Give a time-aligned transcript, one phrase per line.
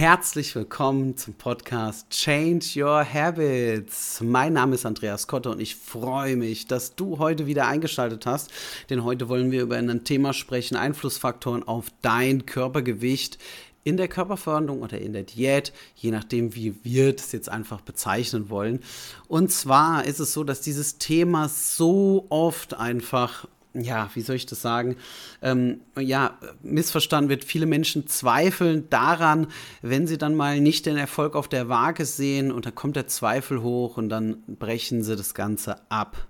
[0.00, 4.22] Herzlich willkommen zum Podcast Change Your Habits.
[4.22, 8.50] Mein Name ist Andreas Kotte und ich freue mich, dass du heute wieder eingeschaltet hast,
[8.88, 13.36] denn heute wollen wir über ein Thema sprechen, Einflussfaktoren auf dein Körpergewicht
[13.84, 18.48] in der Körperverwandlung oder in der Diät, je nachdem, wie wir das jetzt einfach bezeichnen
[18.48, 18.80] wollen.
[19.28, 24.46] Und zwar ist es so, dass dieses Thema so oft einfach ja, wie soll ich
[24.46, 24.96] das sagen,
[25.42, 27.44] ähm, ja, missverstanden wird.
[27.44, 29.46] Viele Menschen zweifeln daran,
[29.82, 33.06] wenn sie dann mal nicht den Erfolg auf der Waage sehen und dann kommt der
[33.06, 36.26] Zweifel hoch und dann brechen sie das Ganze ab.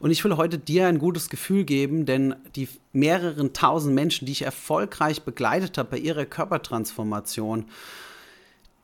[0.00, 4.32] Und ich will heute dir ein gutes Gefühl geben, denn die mehreren tausend Menschen, die
[4.32, 7.64] ich erfolgreich begleitet habe bei ihrer Körpertransformation,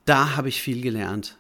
[0.07, 1.37] da habe ich viel gelernt.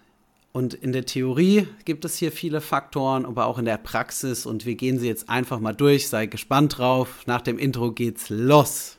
[0.55, 4.45] Und in der Theorie gibt es hier viele Faktoren, aber auch in der Praxis.
[4.45, 6.11] Und wir gehen sie jetzt einfach mal durch.
[6.11, 7.23] Sei gespannt drauf.
[7.25, 8.97] Nach dem Intro geht's los.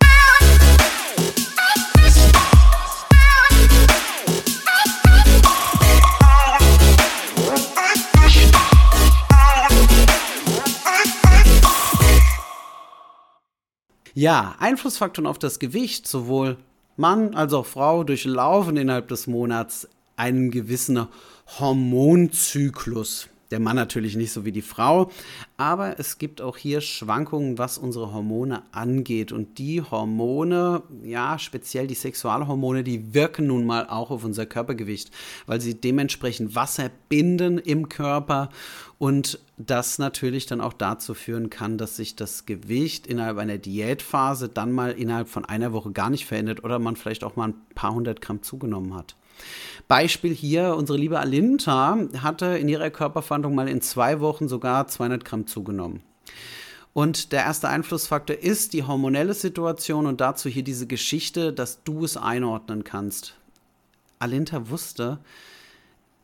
[14.15, 16.57] Ja, Einflussfaktoren auf das Gewicht, sowohl
[16.97, 21.07] Mann als auch Frau durchlaufen innerhalb des Monats einen gewissen
[21.47, 23.29] Hormonzyklus.
[23.53, 25.11] Der Mann natürlich nicht so wie die Frau,
[25.57, 29.31] aber es gibt auch hier Schwankungen, was unsere Hormone angeht.
[29.31, 35.11] Und die Hormone, ja, speziell die Sexualhormone, die wirken nun mal auch auf unser Körpergewicht,
[35.45, 38.49] weil sie dementsprechend Wasser binden im Körper
[38.97, 44.49] und das natürlich dann auch dazu führen kann, dass sich das Gewicht innerhalb einer Diätphase
[44.49, 47.55] dann mal innerhalb von einer Woche gar nicht verändert oder man vielleicht auch mal ein
[47.75, 49.15] paar hundert Gramm zugenommen hat.
[49.87, 55.25] Beispiel hier, unsere liebe Alinta hatte in ihrer Körperverwandlung mal in zwei Wochen sogar 200
[55.25, 56.01] Gramm zugenommen.
[56.93, 62.05] Und der erste Einflussfaktor ist die hormonelle Situation und dazu hier diese Geschichte, dass du
[62.05, 63.35] es einordnen kannst.
[64.19, 65.19] Alinta wusste,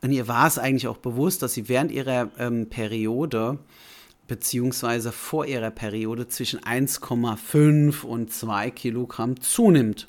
[0.02, 3.58] und ihr war es eigentlich auch bewusst, dass sie während ihrer ähm, Periode
[4.28, 10.06] beziehungsweise vor ihrer Periode zwischen 1,5 und 2 Kilogramm zunimmt.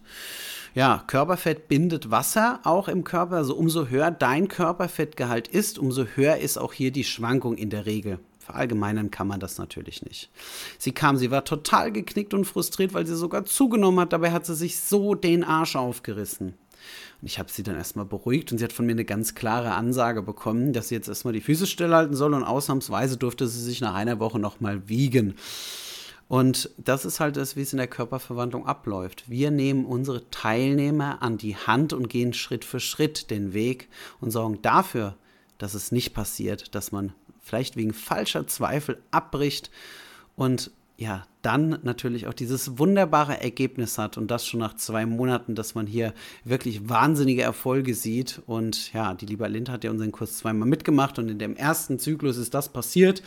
[0.73, 3.35] Ja, Körperfett bindet Wasser auch im Körper.
[3.35, 7.85] Also umso höher dein Körperfettgehalt ist, umso höher ist auch hier die Schwankung in der
[7.85, 8.19] Regel.
[8.39, 10.29] Verallgemeinern kann man das natürlich nicht.
[10.77, 14.13] Sie kam, sie war total geknickt und frustriert, weil sie sogar zugenommen hat.
[14.13, 16.55] Dabei hat sie sich so den Arsch aufgerissen.
[17.21, 19.73] Und ich habe sie dann erstmal beruhigt und sie hat von mir eine ganz klare
[19.73, 23.81] Ansage bekommen, dass sie jetzt erstmal die Füße stillhalten soll und ausnahmsweise durfte sie sich
[23.81, 25.35] nach einer Woche nochmal wiegen.
[26.31, 29.29] Und das ist halt das, wie es in der Körperverwandlung abläuft.
[29.29, 33.89] Wir nehmen unsere Teilnehmer an die Hand und gehen Schritt für Schritt den Weg
[34.21, 35.17] und sorgen dafür,
[35.57, 37.11] dass es nicht passiert, dass man
[37.41, 39.71] vielleicht wegen falscher Zweifel abbricht
[40.37, 45.55] und ja, dann natürlich auch dieses wunderbare Ergebnis hat und das schon nach zwei Monaten,
[45.55, 46.13] dass man hier
[46.43, 48.39] wirklich wahnsinnige Erfolge sieht.
[48.45, 51.97] Und ja, die liebe Lind hat ja unseren Kurs zweimal mitgemacht und in dem ersten
[51.97, 53.23] Zyklus ist das passiert.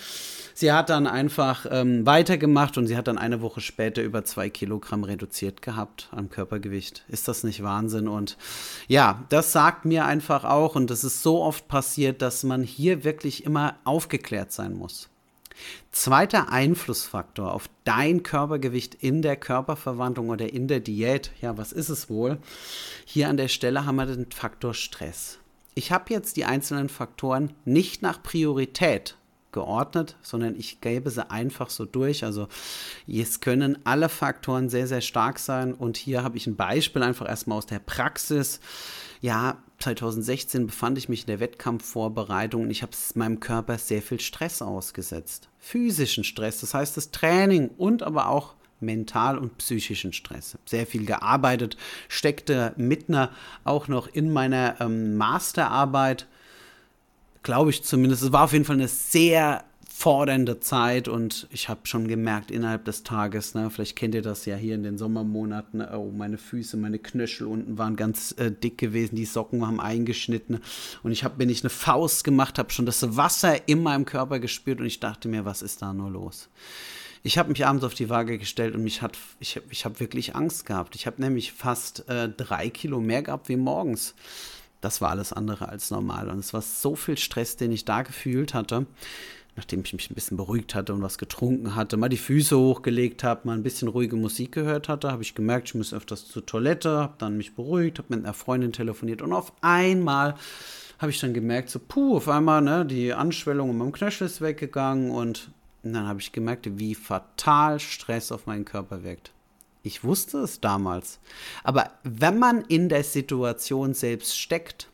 [0.55, 4.51] Sie hat dann einfach ähm, weitergemacht und sie hat dann eine Woche später über zwei
[4.51, 7.05] Kilogramm reduziert gehabt am Körpergewicht.
[7.09, 8.06] Ist das nicht Wahnsinn?
[8.06, 8.39] Und
[8.87, 13.03] ja, das sagt mir einfach auch, und das ist so oft passiert, dass man hier
[13.03, 15.09] wirklich immer aufgeklärt sein muss.
[15.93, 21.89] Zweiter Einflussfaktor auf dein Körpergewicht in der Körperverwandlung oder in der Diät, ja, was ist
[21.89, 22.39] es wohl?
[23.05, 25.39] Hier an der Stelle haben wir den Faktor Stress.
[25.75, 29.17] Ich habe jetzt die einzelnen Faktoren nicht nach Priorität
[29.55, 32.25] geordnet, sondern ich gebe sie einfach so durch.
[32.25, 32.49] Also
[33.07, 35.73] es können alle Faktoren sehr, sehr stark sein.
[35.73, 38.61] Und hier habe ich ein Beispiel einfach erstmal aus der Praxis.
[39.25, 44.21] Ja, 2016 befand ich mich in der Wettkampfvorbereitung und ich habe meinem Körper sehr viel
[44.21, 45.49] Stress ausgesetzt.
[45.59, 50.59] Physischen Stress, das heißt das Training und aber auch mental und psychischen Stress.
[50.67, 53.31] Sehr viel gearbeitet, steckte Mittner
[53.65, 56.27] auch noch in meiner ähm, Masterarbeit,
[57.43, 58.25] glaube ich zumindest.
[58.25, 59.65] Es war auf jeden Fall eine sehr
[59.97, 64.44] fordernde Zeit und ich habe schon gemerkt innerhalb des Tages, ne, vielleicht kennt ihr das
[64.44, 68.77] ja hier in den Sommermonaten, oh, meine Füße, meine Knöchel unten waren ganz äh, dick
[68.77, 70.58] gewesen, die Socken haben eingeschnitten
[71.05, 74.41] und ich habe, wenn ich eine Faust gemacht habe, schon das Wasser in meinem Körper
[74.41, 76.49] gespürt und ich dachte mir, was ist da nur los?
[77.23, 80.35] Ich habe mich abends auf die Waage gestellt und mich hat, ich, ich habe wirklich
[80.35, 80.97] Angst gehabt.
[80.97, 84.14] Ich habe nämlich fast äh, drei Kilo mehr gehabt wie morgens.
[84.81, 88.02] Das war alles andere als normal und es war so viel Stress, den ich da
[88.02, 88.87] gefühlt hatte
[89.56, 93.23] nachdem ich mich ein bisschen beruhigt hatte und was getrunken hatte, mal die Füße hochgelegt
[93.23, 96.45] habe, mal ein bisschen ruhige Musik gehört hatte, habe ich gemerkt, ich muss öfters zur
[96.45, 100.35] Toilette, habe dann mich beruhigt, habe mit einer Freundin telefoniert und auf einmal
[100.99, 104.41] habe ich dann gemerkt, so puh, auf einmal, ne, die Anschwellung in meinem Knöchel ist
[104.41, 105.51] weggegangen und
[105.83, 109.33] dann habe ich gemerkt, wie fatal Stress auf meinen Körper wirkt.
[109.83, 111.21] Ich wusste es damals.
[111.62, 114.89] Aber wenn man in der Situation selbst steckt,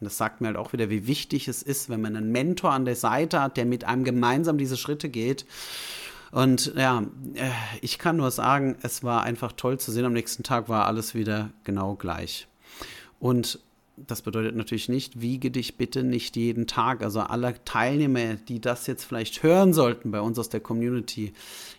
[0.00, 2.72] und das sagt mir halt auch wieder, wie wichtig es ist, wenn man einen Mentor
[2.72, 5.44] an der Seite hat, der mit einem gemeinsam diese Schritte geht.
[6.30, 7.04] Und ja,
[7.34, 7.50] äh,
[7.80, 10.04] ich kann nur sagen, es war einfach toll zu sehen.
[10.04, 12.46] Am nächsten Tag war alles wieder genau gleich.
[13.18, 13.60] Und
[14.06, 17.02] das bedeutet natürlich nicht, wiege dich bitte nicht jeden Tag.
[17.02, 21.32] Also alle Teilnehmer, die das jetzt vielleicht hören sollten bei uns aus der Community,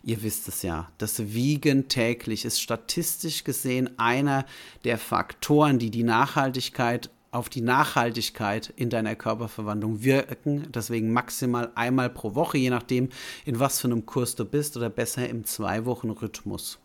[0.03, 4.45] ihr wisst es ja, das Wiegen täglich ist statistisch gesehen einer
[4.83, 10.67] der Faktoren, die die Nachhaltigkeit auf die Nachhaltigkeit in deiner Körperverwandlung wirken.
[10.73, 13.09] Deswegen maximal einmal pro Woche, je nachdem,
[13.45, 16.79] in was für einem Kurs du bist oder besser im Zwei-Wochen-Rhythmus.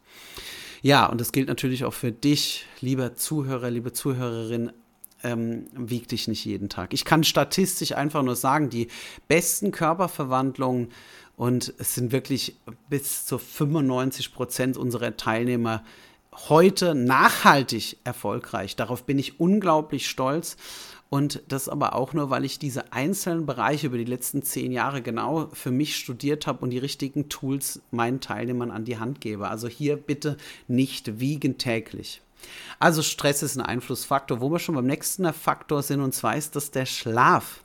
[0.82, 4.70] Ja, und das gilt natürlich auch für dich, lieber Zuhörer, liebe Zuhörerin
[5.23, 6.93] ähm, wiegt dich nicht jeden Tag.
[6.93, 8.88] Ich kann statistisch einfach nur sagen, die
[9.26, 10.90] besten Körperverwandlungen
[11.37, 12.56] und es sind wirklich
[12.88, 15.82] bis zu 95 Prozent unserer Teilnehmer
[16.48, 18.76] heute nachhaltig erfolgreich.
[18.76, 20.56] Darauf bin ich unglaublich stolz.
[21.10, 25.00] Und das aber auch nur, weil ich diese einzelnen Bereiche über die letzten zehn Jahre
[25.00, 29.48] genau für mich studiert habe und die richtigen Tools meinen Teilnehmern an die Hand gebe.
[29.48, 30.36] Also hier bitte
[30.66, 32.20] nicht wiegen täglich.
[32.80, 34.40] Also Stress ist ein Einflussfaktor.
[34.40, 37.60] Wo wir schon beim nächsten Faktor sind, und zwar ist das der Schlaf.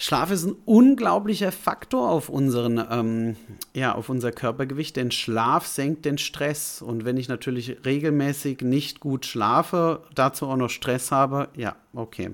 [0.00, 3.36] Schlaf ist ein unglaublicher Faktor auf unseren, ähm,
[3.74, 6.80] ja, auf unser Körpergewicht, denn Schlaf senkt den Stress.
[6.80, 12.30] Und wenn ich natürlich regelmäßig nicht gut schlafe, dazu auch noch Stress habe, ja, okay,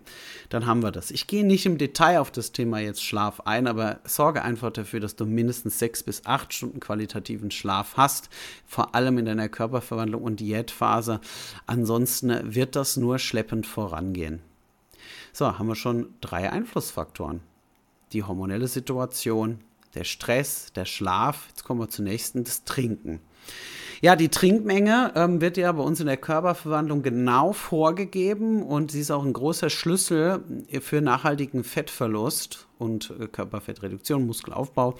[0.51, 1.11] dann haben wir das.
[1.11, 5.01] Ich gehe nicht im Detail auf das Thema jetzt Schlaf ein, aber sorge einfach dafür,
[5.01, 8.29] dass du mindestens sechs bis acht Stunden qualitativen Schlaf hast,
[8.67, 11.19] vor allem in deiner Körperverwandlung und Diätphase.
[11.67, 14.43] Ansonsten wird das nur schleppend vorangehen.
[15.33, 17.41] So, haben wir schon drei Einflussfaktoren
[18.13, 19.61] die hormonelle Situation,
[19.95, 21.47] der Stress, der Schlaf.
[21.49, 23.21] Jetzt kommen wir zum nächsten, das Trinken.
[24.01, 29.01] Ja, die Trinkmenge ähm, wird ja bei uns in der Körperverwandlung genau vorgegeben und sie
[29.01, 30.43] ist auch ein großer Schlüssel
[30.81, 34.97] für nachhaltigen Fettverlust und äh, Körperfettreduktion, Muskelaufbau.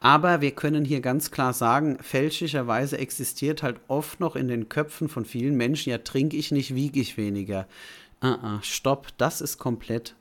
[0.00, 5.08] Aber wir können hier ganz klar sagen, fälschlicherweise existiert halt oft noch in den Köpfen
[5.08, 7.66] von vielen Menschen, ja, trinke ich nicht, wiege ich weniger.
[8.22, 10.14] Uh -uh, stopp, das ist komplett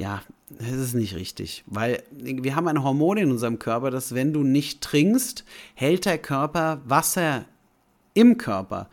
[0.00, 4.32] ja, das ist nicht richtig, weil wir haben ein Hormon in unserem Körper, dass wenn
[4.32, 5.44] du nicht trinkst,
[5.74, 7.44] hält der Körper Wasser
[8.14, 8.88] im Körper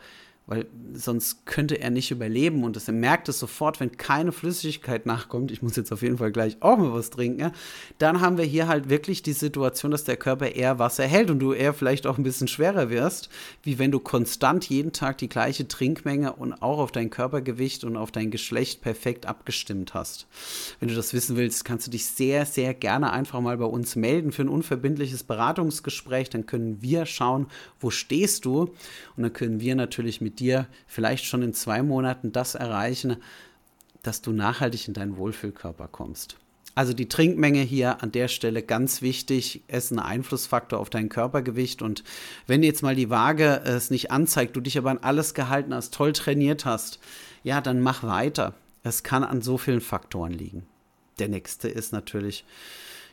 [0.48, 5.04] weil sonst könnte er nicht überleben und das, er merkt es sofort, wenn keine Flüssigkeit
[5.04, 7.52] nachkommt, ich muss jetzt auf jeden Fall gleich auch mal was trinken, ja,
[7.98, 11.38] dann haben wir hier halt wirklich die Situation, dass der Körper eher Wasser hält und
[11.38, 13.28] du eher vielleicht auch ein bisschen schwerer wirst,
[13.62, 17.98] wie wenn du konstant jeden Tag die gleiche Trinkmenge und auch auf dein Körpergewicht und
[17.98, 20.26] auf dein Geschlecht perfekt abgestimmt hast.
[20.80, 23.96] Wenn du das wissen willst, kannst du dich sehr, sehr gerne einfach mal bei uns
[23.96, 27.48] melden für ein unverbindliches Beratungsgespräch, dann können wir schauen,
[27.80, 28.72] wo stehst du?
[29.16, 33.16] Und dann können wir natürlich mit dir vielleicht schon in zwei Monaten das erreichen,
[34.02, 36.36] dass du nachhaltig in deinen Wohlfühlkörper kommst.
[36.74, 41.82] Also die Trinkmenge hier an der Stelle ganz wichtig, ist ein Einflussfaktor auf dein Körpergewicht.
[41.82, 42.04] Und
[42.46, 45.92] wenn jetzt mal die Waage es nicht anzeigt, du dich aber an alles gehalten hast,
[45.92, 47.00] toll trainiert hast,
[47.42, 48.54] ja, dann mach weiter.
[48.84, 50.66] Es kann an so vielen Faktoren liegen.
[51.18, 52.44] Der nächste ist natürlich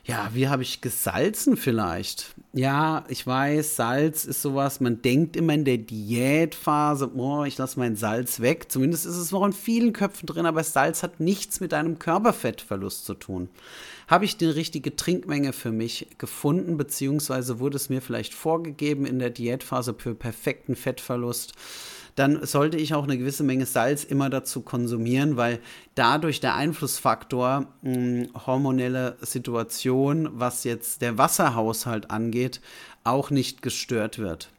[0.06, 2.34] ja, wie habe ich gesalzen vielleicht?
[2.52, 7.78] Ja, ich weiß, Salz ist sowas, man denkt immer in der Diätphase, oh, ich lasse
[7.78, 8.70] mein Salz weg.
[8.70, 13.04] Zumindest ist es noch in vielen Köpfen drin, aber Salz hat nichts mit einem Körperfettverlust
[13.04, 13.48] zu tun.
[14.06, 19.18] Habe ich die richtige Trinkmenge für mich gefunden, beziehungsweise wurde es mir vielleicht vorgegeben in
[19.18, 21.52] der Diätphase für perfekten Fettverlust?
[22.16, 25.60] Dann sollte ich auch eine gewisse Menge Salz immer dazu konsumieren, weil
[25.94, 32.60] dadurch der Einflussfaktor mh, hormonelle Situation, was jetzt der Wasserhaushalt angeht,
[33.04, 34.50] auch nicht gestört wird.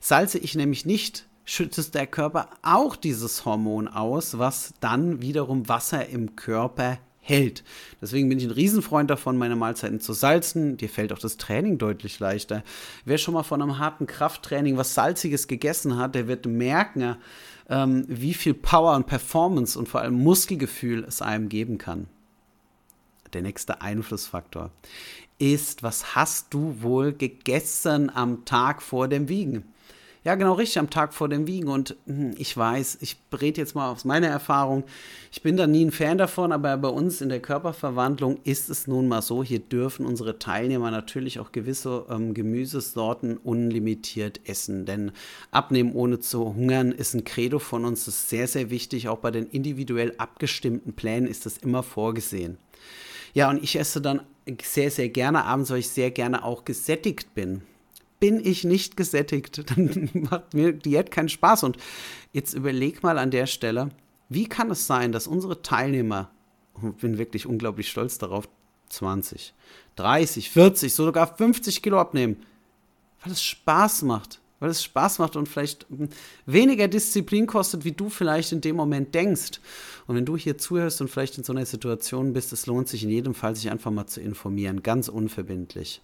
[0.00, 6.08] Salze ich nämlich nicht, schüttet der Körper auch dieses Hormon aus, was dann wiederum Wasser
[6.08, 7.64] im Körper hält.
[8.02, 10.76] Deswegen bin ich ein Riesenfreund davon, meine Mahlzeiten zu salzen.
[10.76, 12.62] Dir fällt auch das Training deutlich leichter.
[13.04, 17.16] Wer schon mal von einem harten Krafttraining was Salziges gegessen hat, der wird merken,
[17.70, 22.08] ähm, wie viel Power und Performance und vor allem Muskelgefühl es einem geben kann.
[23.32, 24.70] Der nächste Einflussfaktor
[25.38, 29.64] ist, was hast du wohl gegessen am Tag vor dem Wiegen?
[30.24, 31.68] Ja, genau richtig, am Tag vor dem Wiegen.
[31.68, 34.84] Und hm, ich weiß, ich rede jetzt mal aus meiner Erfahrung.
[35.30, 38.86] Ich bin da nie ein Fan davon, aber bei uns in der Körperverwandlung ist es
[38.86, 44.86] nun mal so, hier dürfen unsere Teilnehmer natürlich auch gewisse ähm, Gemüsesorten unlimitiert essen.
[44.86, 45.12] Denn
[45.50, 48.06] abnehmen ohne zu hungern ist ein Credo von uns.
[48.06, 49.08] Das ist sehr, sehr wichtig.
[49.08, 52.56] Auch bei den individuell abgestimmten Plänen ist das immer vorgesehen.
[53.34, 54.22] Ja, und ich esse dann
[54.62, 57.60] sehr, sehr gerne abends, weil ich sehr gerne auch gesättigt bin
[58.24, 59.70] bin ich nicht gesättigt.
[59.76, 61.62] Dann macht mir Diät keinen Spaß.
[61.64, 61.76] Und
[62.32, 63.90] jetzt überleg mal an der Stelle,
[64.30, 66.30] wie kann es sein, dass unsere Teilnehmer,
[66.82, 68.48] ich bin wirklich unglaublich stolz darauf,
[68.88, 69.52] 20,
[69.96, 72.36] 30, 40, sogar 50 Kilo abnehmen,
[73.22, 75.84] weil es Spaß macht weil es Spaß macht und vielleicht
[76.46, 79.60] weniger Disziplin kostet, wie du vielleicht in dem Moment denkst.
[80.06, 83.04] Und wenn du hier zuhörst und vielleicht in so einer Situation bist, es lohnt sich
[83.04, 86.00] in jedem Fall, sich einfach mal zu informieren, ganz unverbindlich.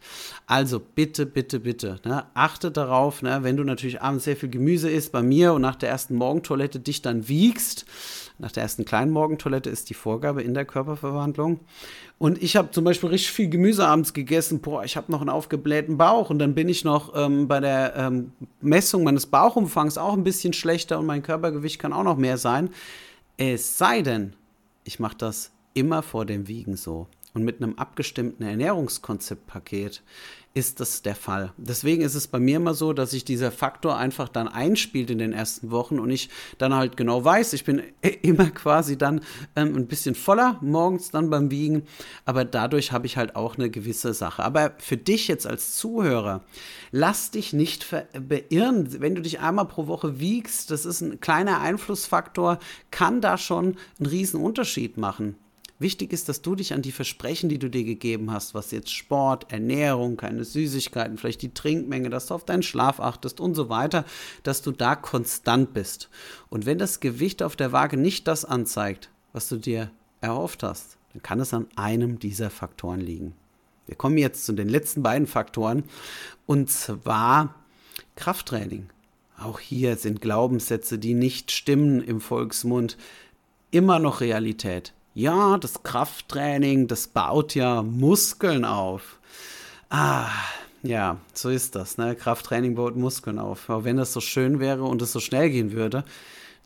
[0.46, 4.90] Also bitte, bitte, bitte, ne, achte darauf, ne, wenn du natürlich abends sehr viel Gemüse
[4.90, 7.86] isst, bei mir und nach der ersten Morgentoilette dich dann wiegst,
[8.40, 11.60] nach der ersten kleinen Morgentoilette ist die Vorgabe in der Körperverwandlung.
[12.18, 14.60] Und ich habe zum Beispiel richtig viel Gemüse abends gegessen.
[14.60, 16.30] Boah, ich habe noch einen aufgeblähten Bauch.
[16.30, 20.52] Und dann bin ich noch ähm, bei der ähm, Messung meines Bauchumfangs auch ein bisschen
[20.52, 22.70] schlechter und mein Körpergewicht kann auch noch mehr sein.
[23.36, 24.32] Es sei denn,
[24.84, 30.02] ich mache das immer vor dem Wiegen so und mit einem abgestimmten Ernährungskonzeptpaket
[30.52, 31.52] ist das der Fall.
[31.58, 35.18] Deswegen ist es bei mir immer so, dass sich dieser Faktor einfach dann einspielt in
[35.18, 37.82] den ersten Wochen und ich dann halt genau weiß, ich bin
[38.22, 39.20] immer quasi dann
[39.54, 41.84] ähm, ein bisschen voller morgens dann beim Wiegen,
[42.24, 44.42] aber dadurch habe ich halt auch eine gewisse Sache.
[44.42, 46.42] Aber für dich jetzt als Zuhörer,
[46.90, 51.60] lass dich nicht beirren, wenn du dich einmal pro Woche wiegst, das ist ein kleiner
[51.60, 52.58] Einflussfaktor,
[52.90, 55.36] kann da schon einen riesen Unterschied machen.
[55.80, 58.92] Wichtig ist, dass du dich an die Versprechen, die du dir gegeben hast, was jetzt
[58.92, 63.70] Sport, Ernährung, keine Süßigkeiten, vielleicht die Trinkmenge, dass du auf deinen Schlaf achtest und so
[63.70, 64.04] weiter,
[64.42, 66.10] dass du da konstant bist.
[66.50, 70.98] Und wenn das Gewicht auf der Waage nicht das anzeigt, was du dir erhofft hast,
[71.14, 73.32] dann kann es an einem dieser Faktoren liegen.
[73.86, 75.84] Wir kommen jetzt zu den letzten beiden Faktoren
[76.44, 77.54] und zwar
[78.16, 78.90] Krafttraining.
[79.38, 82.98] Auch hier sind Glaubenssätze, die nicht stimmen im Volksmund,
[83.70, 89.18] immer noch Realität ja, das Krafttraining, das baut ja Muskeln auf.
[89.88, 90.28] Ah,
[90.82, 91.98] ja, so ist das.
[91.98, 92.14] Ne?
[92.14, 93.68] Krafttraining baut Muskeln auf.
[93.68, 96.04] Aber wenn das so schön wäre und es so schnell gehen würde,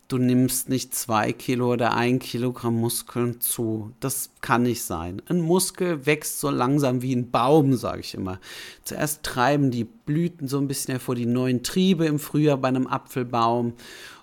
[0.07, 3.91] du nimmst nicht zwei Kilo oder ein Kilogramm Muskeln zu.
[3.99, 5.21] Das kann nicht sein.
[5.27, 8.39] Ein Muskel wächst so langsam wie ein Baum, sage ich immer.
[8.83, 12.87] Zuerst treiben die Blüten so ein bisschen hervor, die neuen Triebe im Frühjahr bei einem
[12.87, 13.73] Apfelbaum.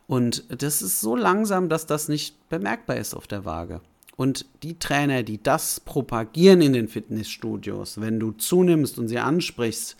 [0.06, 3.80] Und das ist so langsam, dass das nicht bemerkbar ist auf der Waage.
[4.16, 9.96] Und die Trainer, die das propagieren in den Fitnessstudios, wenn du zunimmst und sie ansprichst,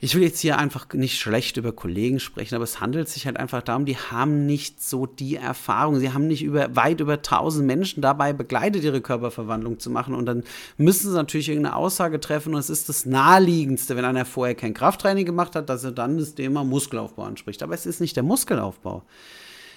[0.00, 3.36] ich will jetzt hier einfach nicht schlecht über Kollegen sprechen, aber es handelt sich halt
[3.36, 5.98] einfach darum, die haben nicht so die Erfahrung.
[5.98, 10.14] Sie haben nicht über, weit über 1000 Menschen dabei begleitet, ihre Körperverwandlung zu machen.
[10.14, 10.44] Und dann
[10.76, 12.54] müssen sie natürlich irgendeine Aussage treffen.
[12.54, 16.18] Und es ist das Naheliegendste, wenn einer vorher kein Krafttraining gemacht hat, dass er dann
[16.18, 17.64] das Thema Muskelaufbau anspricht.
[17.64, 19.02] Aber es ist nicht der Muskelaufbau.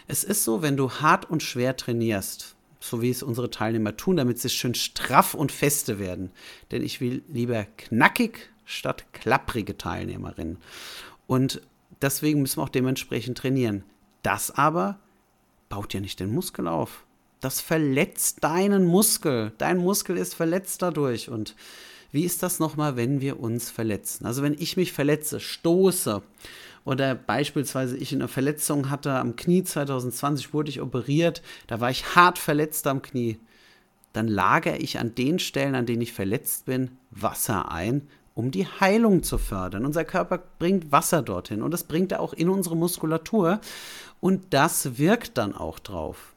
[0.07, 4.17] Es ist so, wenn du hart und schwer trainierst, so wie es unsere Teilnehmer tun,
[4.17, 6.31] damit sie schön straff und feste werden.
[6.71, 10.57] Denn ich will lieber knackig statt klapprige Teilnehmerinnen.
[11.27, 11.61] Und
[12.01, 13.83] deswegen müssen wir auch dementsprechend trainieren.
[14.23, 14.99] Das aber
[15.69, 17.05] baut ja nicht den Muskel auf.
[17.39, 19.53] Das verletzt deinen Muskel.
[19.57, 21.29] Dein Muskel ist verletzt dadurch.
[21.29, 21.55] Und
[22.11, 24.25] wie ist das nochmal, wenn wir uns verletzen?
[24.25, 26.21] Also wenn ich mich verletze, stoße
[26.83, 32.15] oder beispielsweise ich eine Verletzung hatte am Knie 2020, wurde ich operiert, da war ich
[32.15, 33.39] hart verletzt am Knie.
[34.13, 38.65] Dann lagere ich an den Stellen, an denen ich verletzt bin, Wasser ein, um die
[38.65, 39.85] Heilung zu fördern.
[39.85, 43.61] Unser Körper bringt Wasser dorthin und das bringt er auch in unsere Muskulatur
[44.19, 46.30] und das wirkt dann auch drauf.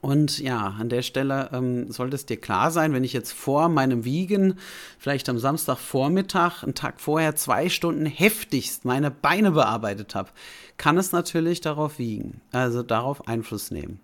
[0.00, 3.68] Und ja, an der Stelle ähm, sollte es dir klar sein, wenn ich jetzt vor
[3.68, 4.58] meinem Wiegen,
[4.98, 10.30] vielleicht am Samstagvormittag, einen Tag vorher, zwei Stunden heftigst meine Beine bearbeitet habe,
[10.76, 14.00] kann es natürlich darauf wiegen, also darauf Einfluss nehmen.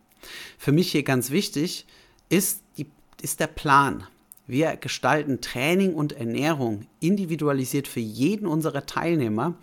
[0.58, 1.86] Für mich hier ganz wichtig
[2.28, 2.86] ist, die,
[3.20, 4.04] ist der Plan.
[4.46, 9.54] Wir gestalten Training und Ernährung individualisiert für jeden unserer Teilnehmer.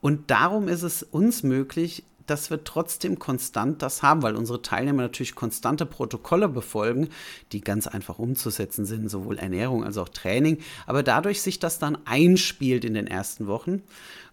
[0.00, 5.02] Und darum ist es uns möglich, dass wir trotzdem konstant das haben, weil unsere Teilnehmer
[5.02, 7.08] natürlich konstante Protokolle befolgen,
[7.52, 11.98] die ganz einfach umzusetzen sind, sowohl Ernährung als auch Training, aber dadurch sich das dann
[12.06, 13.82] einspielt in den ersten Wochen.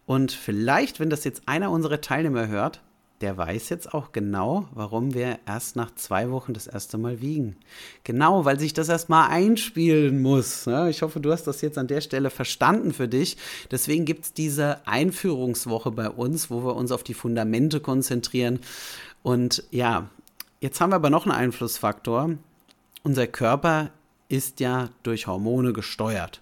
[0.05, 2.81] Und vielleicht, wenn das jetzt einer unserer Teilnehmer hört,
[3.21, 7.55] der weiß jetzt auch genau, warum wir erst nach zwei Wochen das erste Mal wiegen.
[8.03, 10.67] Genau, weil sich das erstmal einspielen muss.
[10.89, 13.37] Ich hoffe, du hast das jetzt an der Stelle verstanden für dich.
[13.71, 18.59] Deswegen gibt es diese Einführungswoche bei uns, wo wir uns auf die Fundamente konzentrieren.
[19.23, 20.09] Und ja,
[20.61, 22.35] jetzt haben wir aber noch einen Einflussfaktor.
[23.03, 23.89] Unser Körper
[24.29, 26.41] ist ja durch Hormone gesteuert.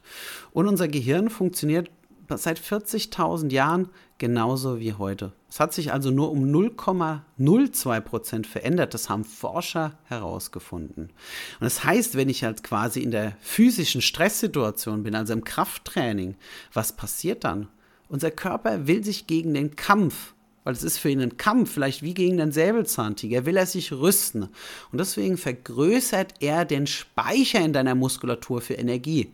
[0.52, 1.90] Und unser Gehirn funktioniert
[2.30, 5.32] seit 40.000 Jahren genauso wie heute.
[5.56, 8.94] Es hat sich also nur um 0,02 Prozent verändert.
[8.94, 11.04] Das haben Forscher herausgefunden.
[11.06, 16.36] Und das heißt, wenn ich halt quasi in der physischen Stresssituation bin, also im Krafttraining,
[16.74, 17.70] was passiert dann?
[18.10, 20.34] Unser Körper will sich gegen den Kampf,
[20.66, 23.94] weil es ist für ihn ein Kampf, vielleicht wie gegen den Säbelzahntiger, will er sich
[23.94, 24.50] rüsten.
[24.92, 29.32] Und deswegen vergrößert er den Speicher in deiner Muskulatur für Energie.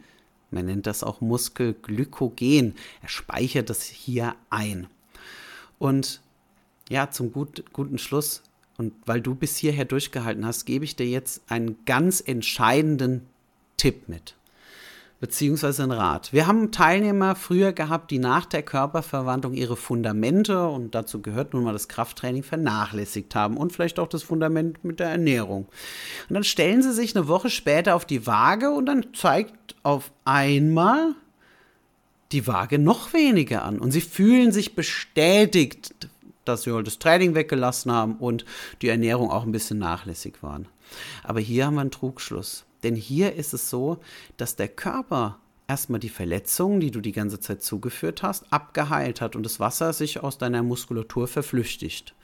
[0.51, 2.75] Man nennt das auch Muskelglykogen.
[3.01, 4.85] Er speichert das hier ein.
[5.81, 6.21] Und
[6.89, 8.43] ja, zum gut, guten Schluss,
[8.77, 13.25] und weil du bis hierher durchgehalten hast, gebe ich dir jetzt einen ganz entscheidenden
[13.77, 14.35] Tipp mit
[15.19, 16.33] beziehungsweise ein Rat.
[16.33, 21.63] Wir haben Teilnehmer früher gehabt, die nach der Körperverwandlung ihre Fundamente, und dazu gehört nun
[21.63, 25.67] mal das Krafttraining, vernachlässigt haben und vielleicht auch das Fundament mit der Ernährung.
[26.27, 30.11] Und dann stellen sie sich eine Woche später auf die Waage und dann zeigt auf
[30.25, 31.13] einmal
[32.31, 33.79] die Waage noch weniger an.
[33.79, 36.07] Und sie fühlen sich bestätigt,
[36.45, 38.45] dass sie halt das Training weggelassen haben und
[38.81, 40.67] die Ernährung auch ein bisschen nachlässig waren.
[41.23, 42.65] Aber hier haben wir einen Trugschluss.
[42.83, 43.99] Denn hier ist es so,
[44.37, 49.35] dass der Körper erstmal die Verletzungen, die du die ganze Zeit zugeführt hast, abgeheilt hat
[49.35, 52.15] und das Wasser sich aus deiner Muskulatur verflüchtigt.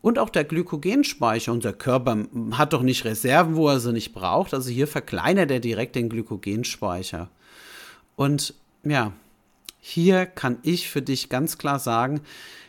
[0.00, 4.52] Und auch der Glykogenspeicher, unser Körper hat doch nicht Reserven, wo er sie nicht braucht.
[4.52, 7.28] Also hier verkleinert er direkt den Glykogenspeicher.
[8.16, 9.12] Und ja,
[9.84, 12.20] hier kann ich für dich ganz klar sagen,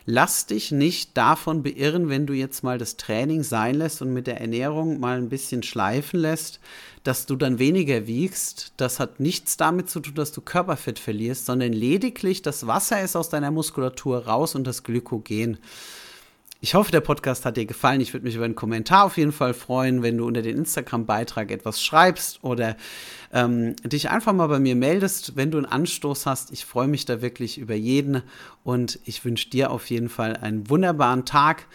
[0.08, 4.26] lass dich nicht davon beirren, wenn du jetzt mal das Training sein lässt und mit
[4.26, 6.60] der Ernährung mal ein bisschen schleifen lässt,
[7.04, 8.74] dass du dann weniger wiegst.
[8.78, 13.16] Das hat nichts damit zu tun, dass du Körperfett verlierst, sondern lediglich das Wasser ist
[13.16, 15.60] aus deiner Muskulatur raus und das Glykogen.
[16.64, 18.00] Ich hoffe, der Podcast hat dir gefallen.
[18.00, 21.52] Ich würde mich über einen Kommentar auf jeden Fall freuen, wenn du unter den Instagram-Beitrag
[21.52, 22.78] etwas schreibst oder
[23.34, 26.54] ähm, dich einfach mal bei mir meldest, wenn du einen Anstoß hast.
[26.54, 28.24] Ich freue mich da wirklich über jeden
[28.64, 31.68] und ich wünsche dir auf jeden Fall einen wunderbaren Tag.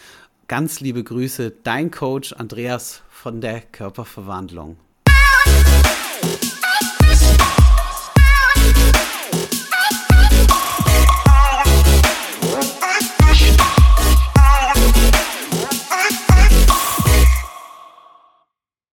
[0.47, 4.79] Ganz liebe Grüße, dein Coach Andreas von der Körperverwandlung.